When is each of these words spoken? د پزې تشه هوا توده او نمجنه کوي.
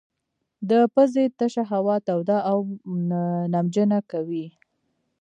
د 0.69 0.71
پزې 0.93 1.25
تشه 1.37 1.63
هوا 1.71 1.95
توده 2.07 2.37
او 2.49 2.57
نمجنه 3.53 3.99
کوي. 4.11 4.47